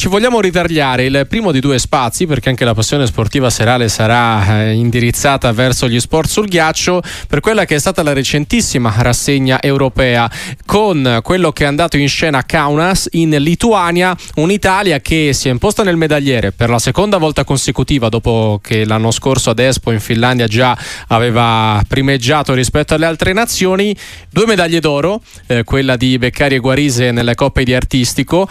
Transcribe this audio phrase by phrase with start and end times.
[0.00, 4.62] ci vogliamo ritagliare il primo di due spazi perché anche la passione sportiva serale sarà
[4.62, 9.60] eh, indirizzata verso gli sport sul ghiaccio per quella che è stata la recentissima rassegna
[9.60, 10.30] europea
[10.64, 15.50] con quello che è andato in scena a Kaunas in Lituania, un'Italia che si è
[15.50, 20.00] imposta nel medagliere per la seconda volta consecutiva dopo che l'anno scorso ad Espo in
[20.00, 20.74] Finlandia già
[21.08, 23.94] aveva primeggiato rispetto alle altre nazioni,
[24.30, 28.48] due medaglie d'oro, eh, quella di Beccari e Guarise nelle coppe di artistico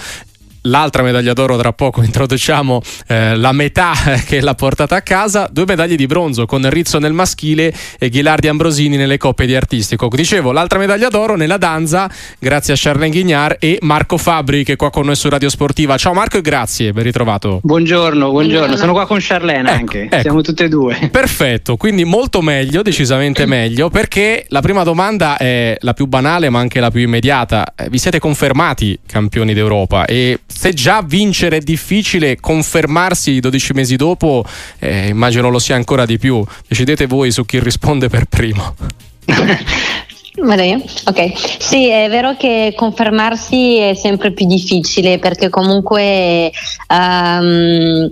[0.64, 3.93] l'altra medaglia d'oro tra poco introduciamo eh, la metà
[4.25, 8.47] che l'ha portata a casa due medaglie di bronzo con Rizzo nel maschile e Ghilardi
[8.47, 10.07] Ambrosini nelle coppe di artistico.
[10.10, 14.75] Dicevo l'altra medaglia d'oro nella danza grazie a Charlene Guignard e Marco Fabri che è
[14.75, 15.98] qua con noi su Radio Sportiva.
[15.98, 17.60] Ciao Marco e grazie ben ritrovato.
[17.64, 18.76] Buongiorno buongiorno.
[18.76, 20.01] Sono qua con Charlene ecco, anche.
[20.04, 20.21] ecco.
[20.21, 21.10] siamo tutte e due.
[21.12, 26.60] Perfetto quindi molto meglio decisamente meglio perché la prima domanda è la più banale ma
[26.60, 27.73] anche la più immediata.
[27.76, 30.06] Eh, vi siete confermati campioni d'Europa?
[30.06, 34.44] E se già vincere è difficile, confermarsi 12 mesi dopo,
[34.80, 36.44] eh, immagino lo sia ancora di più.
[36.68, 38.76] Decidete voi su chi risponde per primo.
[40.36, 40.84] Vado io?
[41.06, 46.52] Ok, sì, è vero che confermarsi è sempre più difficile perché comunque
[46.90, 48.10] um,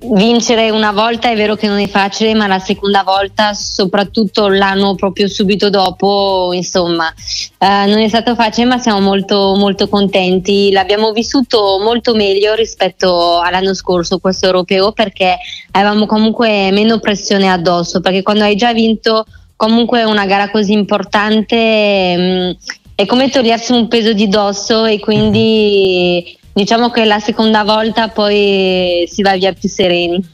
[0.00, 4.94] vincere una volta è vero che non è facile, ma la seconda volta, soprattutto l'anno
[4.94, 7.12] proprio subito dopo, insomma,
[7.58, 10.70] eh, non è stato facile, ma siamo molto, molto contenti.
[10.70, 15.36] L'abbiamo vissuto molto meglio rispetto all'anno scorso, questo europeo, perché
[15.72, 19.24] avevamo comunque meno pressione addosso, perché quando hai già vinto
[19.56, 22.50] comunque una gara così importante mh, mm,
[22.94, 29.06] è come togliersi un peso di dosso e quindi diciamo che la seconda volta poi
[29.06, 30.26] si va via più sereni.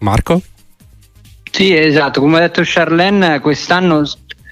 [0.00, 0.42] Marco?
[1.50, 4.02] Sì, esatto, come ha detto Charlene, quest'anno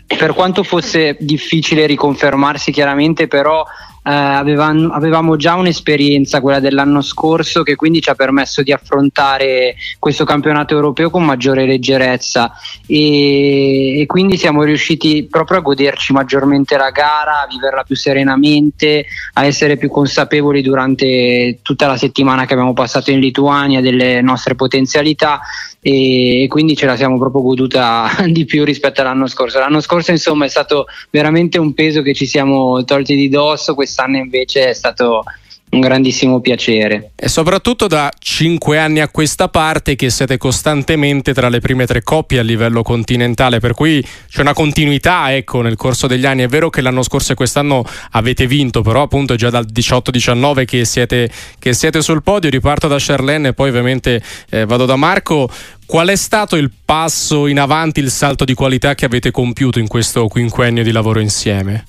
[0.06, 3.62] per quanto fosse difficile riconfermarsi chiaramente, però
[4.06, 9.76] eh, avevamo, avevamo, già un'esperienza, quella dell'anno scorso, che quindi ci ha permesso di affrontare
[9.98, 12.52] questo campionato europeo con maggiore leggerezza
[12.86, 19.06] e, e quindi siamo riusciti proprio a goderci maggiormente la gara, a viverla più serenamente,
[19.32, 24.54] a essere più consapevoli durante tutta la settimana che abbiamo passato in Lituania delle nostre
[24.54, 25.40] potenzialità
[25.86, 29.58] e, quindi ce la siamo proprio goduta di più rispetto all'anno scorso.
[29.58, 34.16] L'anno scorso insomma è stato veramente un peso che ci siamo tolti di dosso, quest'anno
[34.16, 35.22] invece è stato
[35.70, 37.10] un grandissimo piacere.
[37.16, 42.02] E soprattutto da cinque anni a questa parte che siete costantemente tra le prime tre
[42.02, 46.42] coppie a livello continentale, per cui c'è una continuità ecco, nel corso degli anni.
[46.42, 50.64] È vero che l'anno scorso e quest'anno avete vinto, però appunto è già dal 18-19
[50.64, 51.28] che siete,
[51.58, 52.50] che siete sul podio.
[52.50, 55.48] Riparto da Charlene e poi ovviamente eh, vado da Marco.
[55.86, 59.88] Qual è stato il passo in avanti, il salto di qualità che avete compiuto in
[59.88, 61.86] questo quinquennio di lavoro insieme?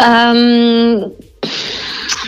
[0.00, 1.12] Um,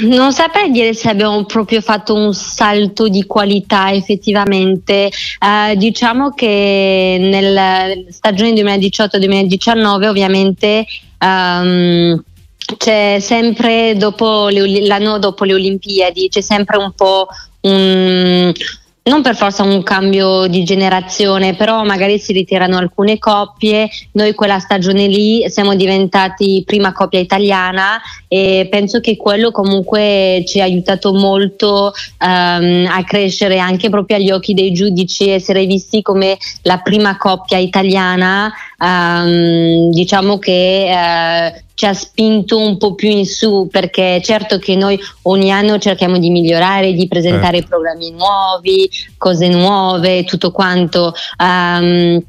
[0.03, 5.11] non saprei dire se abbiamo proprio fatto un salto di qualità effettivamente.
[5.41, 10.87] Uh, diciamo che nella stagione 2018-2019 ovviamente
[11.21, 12.23] um,
[12.77, 17.27] c'è sempre dopo le, l'anno dopo le Olimpiadi c'è sempre un po'
[17.63, 18.53] un,
[19.11, 23.91] non per forza un cambio di generazione, però magari si ritirano alcune coppie.
[24.13, 30.61] Noi quella stagione lì siamo diventati prima coppia italiana e penso che quello comunque ci
[30.61, 36.39] ha aiutato molto um, a crescere anche proprio agli occhi dei giudici, essere visti come
[36.63, 38.53] la prima coppia italiana.
[38.79, 44.77] Um, diciamo che uh, ci ha spinto un po' più in su perché certo che
[44.77, 47.63] noi ogni anno cerchiamo di migliorare, di presentare eh.
[47.63, 51.15] programmi nuovi, cose nuove, tutto quanto.
[51.39, 52.23] Um,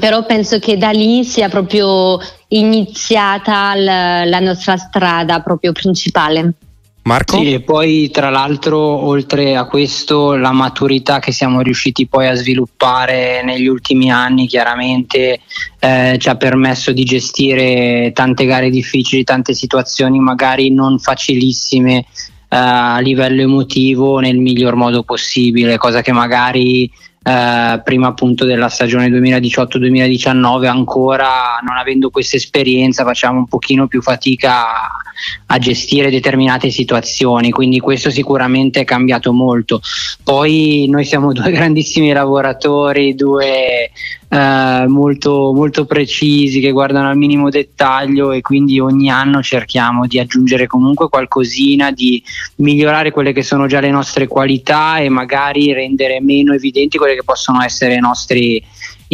[0.00, 6.54] però penso che da lì sia proprio iniziata la, la nostra strada proprio principale.
[7.02, 7.36] Marco?
[7.36, 12.34] Sì, e poi tra l'altro oltre a questo la maturità che siamo riusciti poi a
[12.34, 15.40] sviluppare negli ultimi anni chiaramente
[15.84, 22.06] eh, ci ha permesso di gestire tante gare difficili, tante situazioni magari non facilissime eh,
[22.48, 26.90] a livello emotivo nel miglior modo possibile, cosa che magari
[27.22, 34.00] eh, prima appunto della stagione 2018-2019 ancora non avendo questa esperienza facciamo un pochino più
[34.00, 35.02] fatica a,
[35.46, 39.80] a, gestire determinate situazioni quindi questo sicuramente è cambiato molto.
[40.22, 43.90] Poi noi siamo due grandissimi lavoratori due
[44.34, 50.18] eh, molto, molto precisi che guardano al minimo dettaglio e quindi ogni anno cerchiamo di
[50.18, 52.22] aggiungere comunque qualcosina, di
[52.56, 57.22] migliorare quelle che sono già le nostre qualità e magari rendere meno evidenti quelle che
[57.22, 58.60] possono essere i nostri,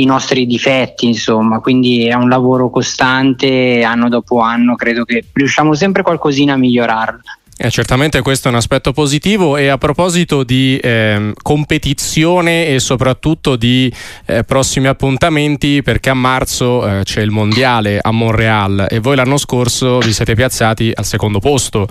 [0.00, 5.74] i nostri difetti, insomma, quindi è un lavoro costante anno dopo anno, credo che riusciamo
[5.74, 7.20] sempre qualcosina a migliorarlo.
[7.62, 13.56] Eh, certamente questo è un aspetto positivo e a proposito di eh, competizione e soprattutto
[13.56, 13.92] di
[14.24, 19.36] eh, prossimi appuntamenti perché a marzo eh, c'è il mondiale a Montreal e voi l'anno
[19.36, 21.86] scorso vi siete piazzati al secondo posto.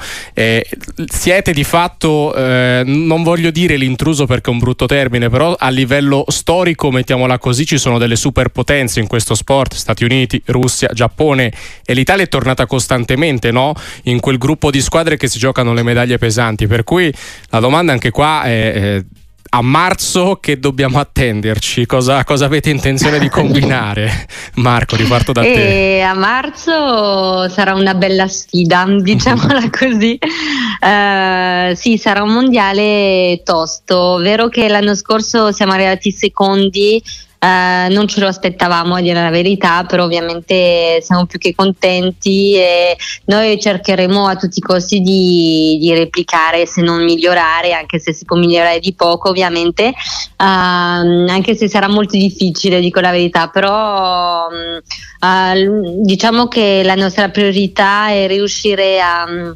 [1.06, 5.70] siete di fatto, eh, non voglio dire l'intruso perché è un brutto termine, però a
[5.70, 11.54] livello storico, mettiamola così, ci sono delle superpotenze in questo sport, Stati Uniti, Russia, Giappone
[11.86, 13.76] e l'Italia è tornata costantemente no?
[14.06, 16.68] in quel gruppo di squadre che si gioca giocano le medaglie pesanti.
[16.68, 17.14] Per cui
[17.50, 19.04] la domanda anche qua è,
[19.52, 21.86] a marzo che dobbiamo attenderci?
[21.86, 24.28] Cosa, cosa, avete intenzione di combinare?
[24.56, 25.98] Marco, riparto da te.
[25.98, 30.18] E a marzo sarà una bella sfida, diciamola così.
[30.22, 34.18] Uh, sì, sarà un mondiale tosto.
[34.18, 37.02] Vero che l'anno scorso siamo arrivati secondi
[37.40, 42.56] eh, non ce lo aspettavamo a dire la verità, però ovviamente siamo più che contenti
[42.56, 48.12] e noi cercheremo a tutti i costi di, di replicare, se non migliorare, anche se
[48.12, 49.94] si può migliorare di poco ovviamente, uh,
[50.38, 58.10] anche se sarà molto difficile, dico la verità, però uh, diciamo che la nostra priorità
[58.10, 59.56] è riuscire a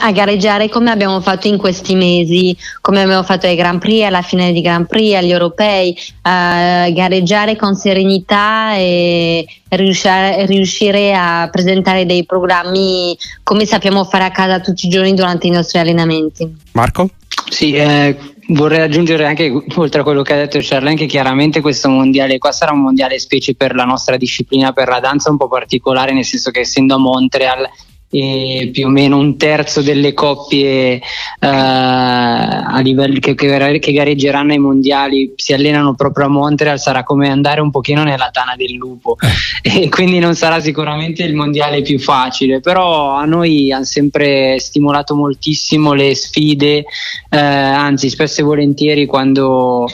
[0.00, 4.22] a gareggiare come abbiamo fatto in questi mesi, come abbiamo fatto ai Grand Prix, alla
[4.22, 12.06] fine di Grand Prix, agli europei, uh, gareggiare con serenità e riuscire, riuscire, a presentare
[12.06, 16.48] dei programmi come sappiamo fare a casa tutti i giorni durante i nostri allenamenti.
[16.72, 17.10] Marco?
[17.48, 18.16] Sì, eh,
[18.48, 22.52] vorrei aggiungere anche, oltre a quello che ha detto Charlene, che chiaramente questo mondiale qua
[22.52, 26.24] sarà un mondiale specie per la nostra disciplina, per la danza un po' particolare, nel
[26.24, 27.68] senso che essendo a Montreal
[28.10, 31.00] e più o meno un terzo delle coppie eh,
[31.38, 37.28] a livello che, che, che, gareggeranno ai mondiali si allenano proprio a Montreal sarà come
[37.28, 39.16] andare un pochino nella tana del lupo.
[39.62, 45.14] E quindi non sarà sicuramente il mondiale più facile però a noi hanno sempre stimolato
[45.14, 46.84] moltissimo le sfide
[47.28, 49.86] eh, anzi spesso e volentieri quando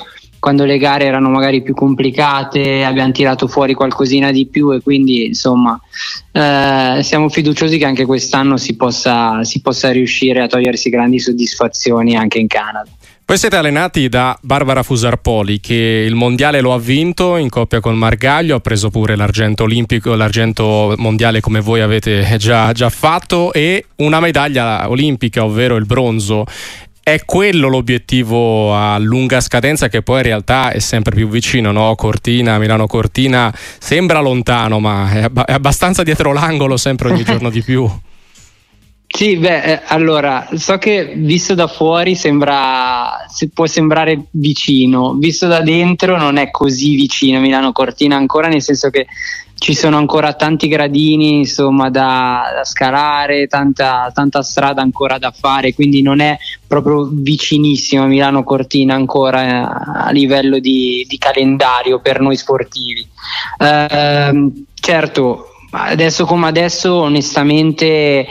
[0.47, 5.27] quando le gare erano magari più complicate abbiamo tirato fuori qualcosina di più e quindi
[5.27, 5.77] insomma
[6.31, 12.15] eh, siamo fiduciosi che anche quest'anno si possa, si possa riuscire a togliersi grandi soddisfazioni
[12.15, 12.89] anche in Canada.
[13.29, 17.97] Voi siete allenati da Barbara Fusarpoli che il mondiale lo ha vinto in coppia con
[17.97, 23.87] Margaglio, ha preso pure l'argento olimpico, l'argento mondiale come voi avete già, già fatto e
[23.97, 26.45] una medaglia olimpica, ovvero il bronzo
[27.09, 31.95] è quello l'obiettivo a lunga scadenza che poi in realtà è sempre più vicino, no?
[31.95, 37.49] Cortina, Milano Cortina sembra lontano ma è, ab- è abbastanza dietro l'angolo sempre ogni giorno
[37.49, 37.89] di più.
[39.09, 45.47] Sì, beh, eh, allora, so che visto da fuori sembra, se può sembrare vicino, visto
[45.47, 49.07] da dentro non è così vicino Milano Cortina ancora, nel senso che
[49.59, 55.75] ci sono ancora tanti gradini insomma, da, da scalare, tanta, tanta, strada ancora da fare,
[55.75, 56.37] quindi non è
[56.67, 63.07] proprio vicinissimo Milano Cortina ancora eh, a livello di, di, calendario per noi sportivi.
[63.59, 68.27] Eh, certo, adesso come adesso onestamente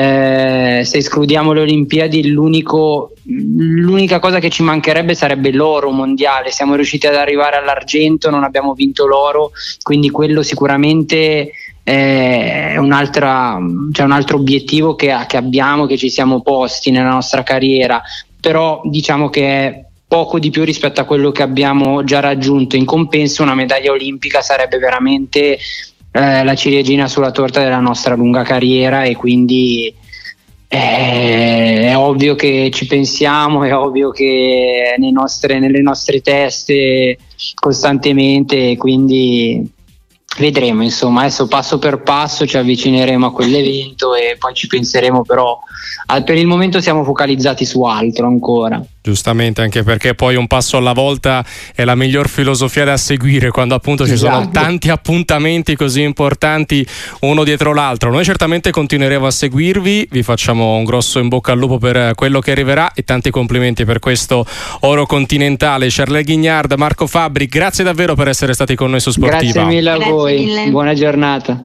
[0.00, 7.08] eh, se escludiamo le Olimpiadi l'unica cosa che ci mancherebbe sarebbe l'oro mondiale, siamo riusciti
[7.08, 9.50] ad arrivare all'argento, non abbiamo vinto l'oro,
[9.82, 11.50] quindi quello sicuramente
[11.82, 12.92] è un
[13.92, 18.00] cioè un altro obiettivo che, che abbiamo, che ci siamo posti nella nostra carriera,
[18.40, 22.76] però diciamo che è poco di più rispetto a quello che abbiamo già raggiunto.
[22.76, 25.58] In compenso una medaglia olimpica sarebbe veramente
[26.10, 29.94] eh, la ciliegina sulla torta della nostra lunga carriera e quindi
[30.70, 37.18] eh, è ovvio che ci pensiamo, è ovvio che nostre, nelle nostre teste
[37.54, 39.76] costantemente, quindi
[40.36, 45.58] vedremo insomma adesso passo per passo ci avvicineremo a quell'evento e poi ci penseremo però
[46.24, 50.92] per il momento siamo focalizzati su altro ancora Giustamente, anche perché poi un passo alla
[50.92, 51.42] volta
[51.74, 54.34] è la miglior filosofia da seguire quando appunto ci esatto.
[54.34, 56.86] sono tanti appuntamenti così importanti
[57.20, 58.10] uno dietro l'altro.
[58.10, 62.40] Noi certamente continueremo a seguirvi, vi facciamo un grosso in bocca al lupo per quello
[62.40, 64.44] che arriverà e tanti complimenti per questo
[64.80, 65.86] oro continentale.
[65.88, 69.52] Charles Ghignard, Marco Fabri, grazie davvero per essere stati con noi su Sportiva.
[69.52, 70.17] Grazie mille a voi,
[70.70, 71.56] buona giornata.